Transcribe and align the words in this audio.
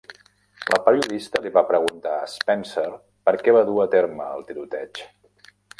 La 0.73 0.79
periodista 0.87 1.41
li 1.43 1.51
va 1.59 1.63
preguntar 1.73 2.15
a 2.21 2.31
Spencer 2.33 2.87
per 3.29 3.37
què 3.45 3.57
va 3.59 3.65
dur 3.71 3.79
a 3.87 3.91
terme 3.97 4.31
el 4.39 4.47
tiroteig. 4.49 5.07